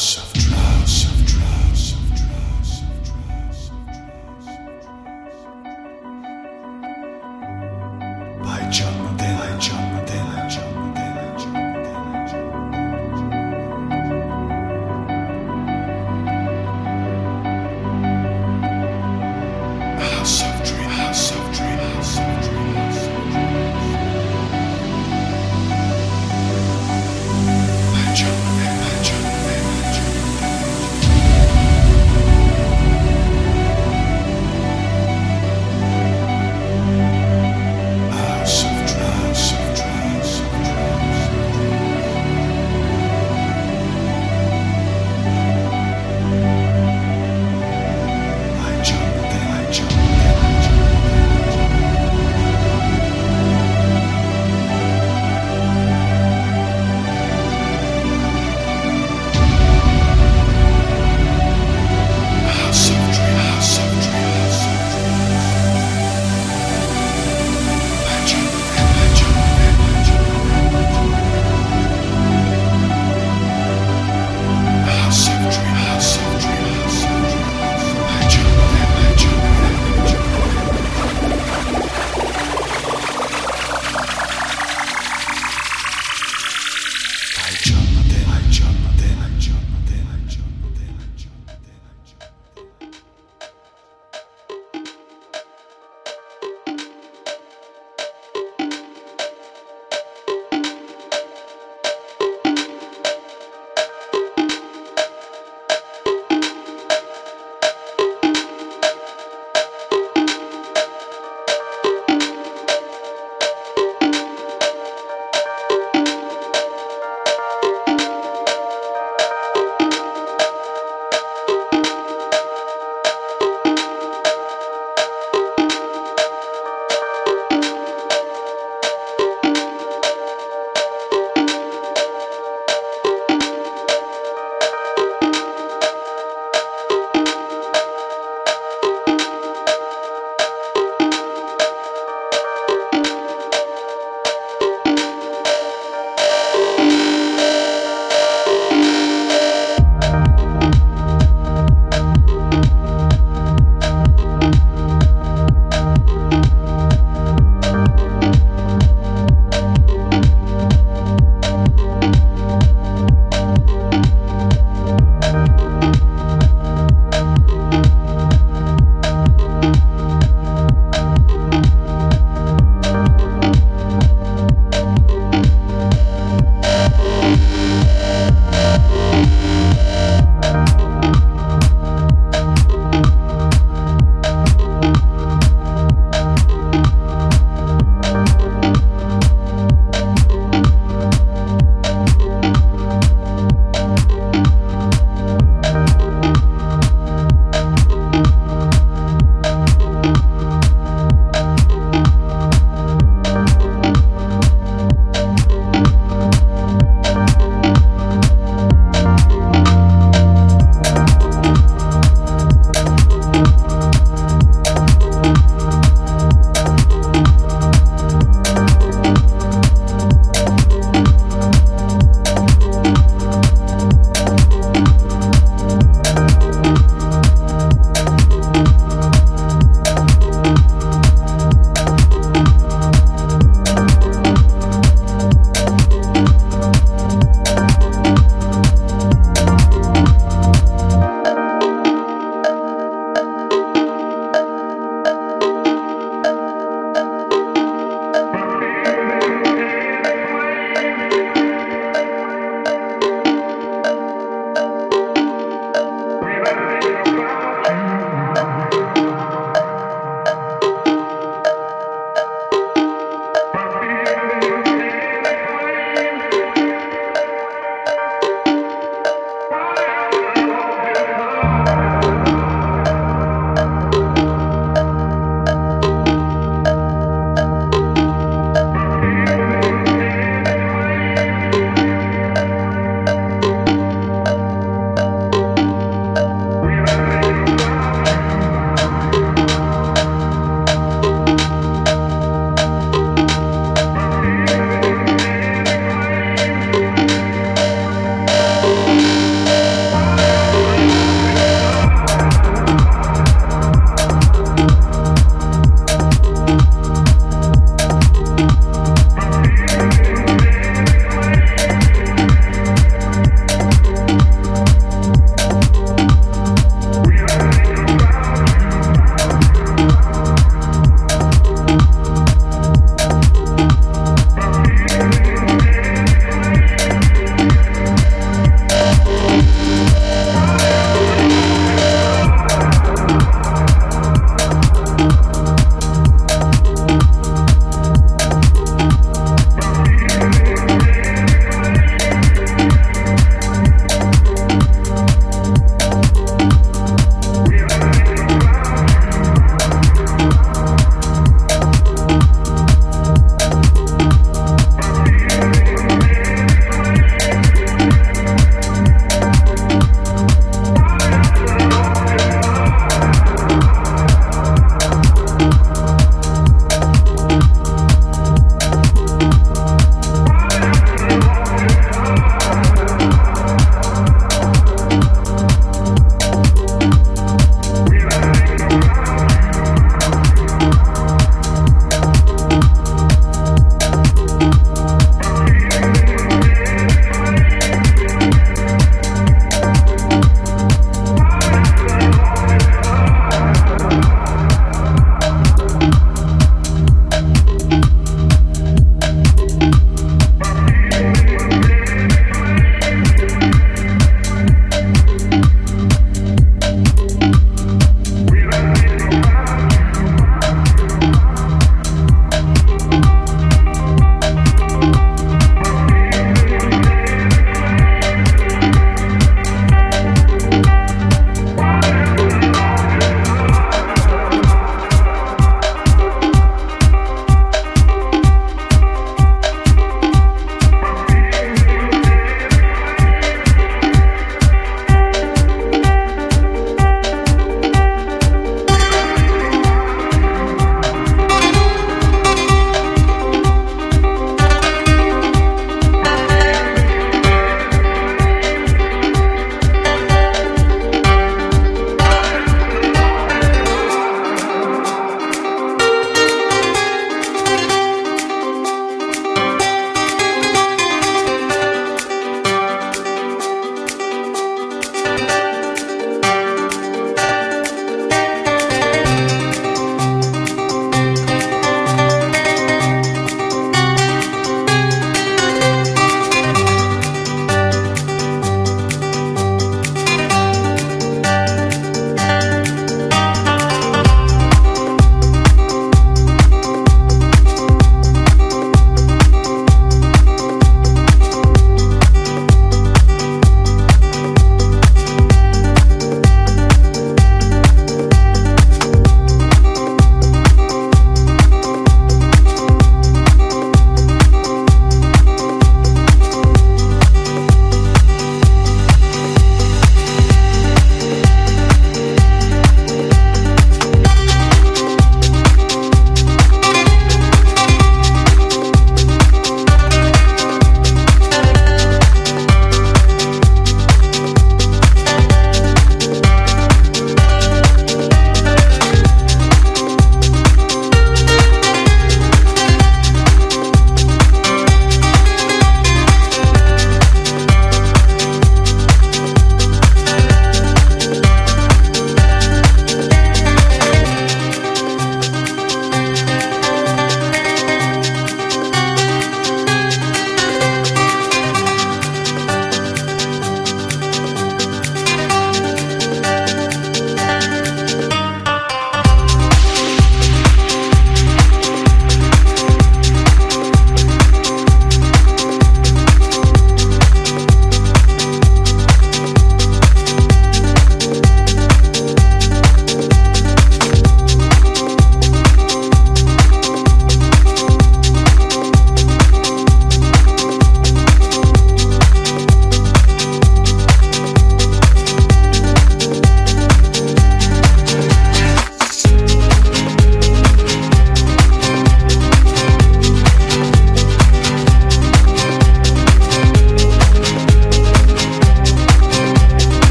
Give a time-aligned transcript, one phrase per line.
[0.00, 0.39] House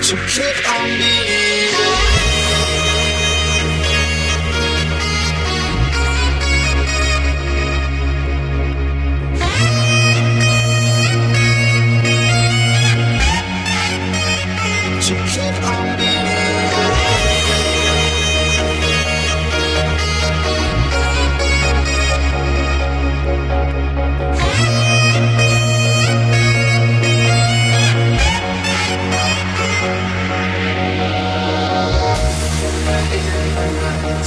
[0.00, 1.97] So keep on me.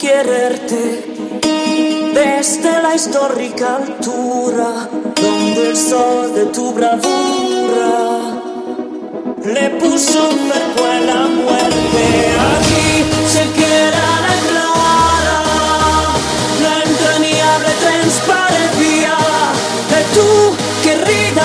[0.00, 0.82] quererte
[2.12, 8.18] desde la histórica altura donde el sol de tu bravura
[9.44, 12.02] le puso un cuerpo a la muerte.
[12.50, 15.38] Aquí se queda la clara,
[16.64, 19.14] la entrañable transparencia
[19.92, 20.28] de tu
[20.82, 21.37] querida.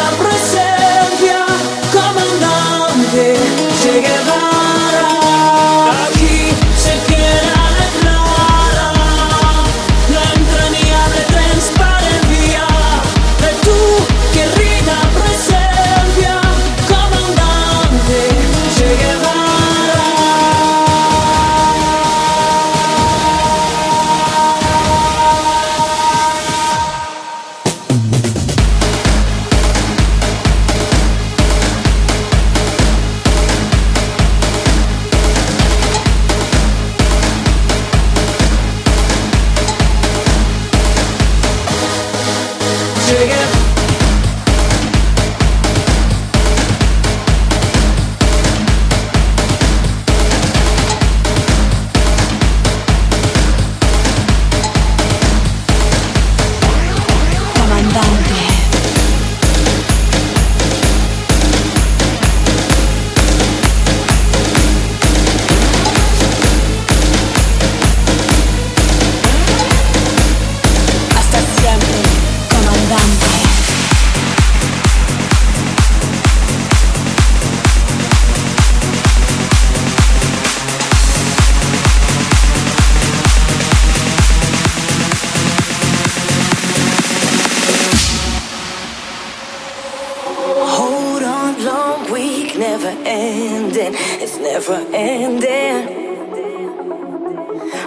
[94.34, 95.88] it's never ending.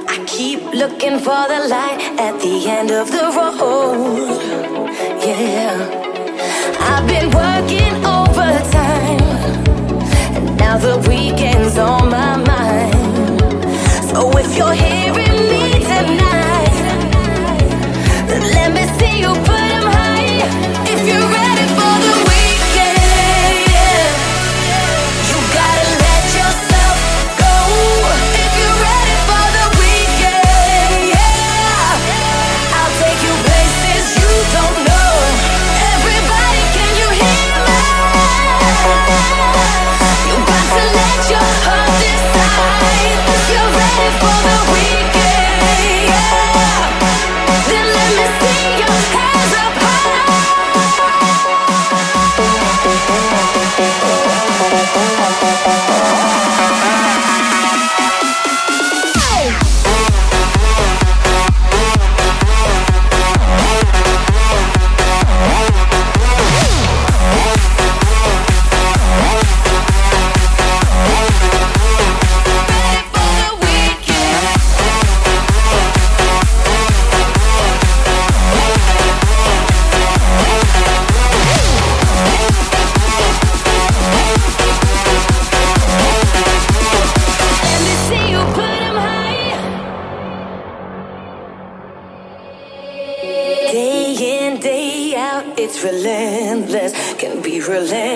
[0.08, 4.40] I keep looking for the light at the end of the road.
[5.24, 5.74] Yeah,
[6.80, 9.20] I've been working overtime,
[10.36, 12.94] and now the weekend's on my mind.
[14.10, 16.76] So if you're hearing me tonight,
[18.54, 19.65] let me see you.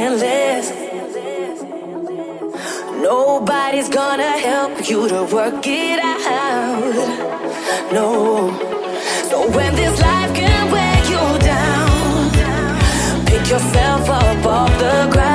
[0.00, 0.66] endless.
[3.02, 6.94] Nobody's gonna help you to work it out.
[7.92, 8.08] No.
[9.30, 15.29] So when this life can wear you down, pick yourself up off the ground.